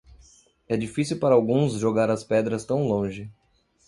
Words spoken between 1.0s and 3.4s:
para alguns jogar as pedras tão longe.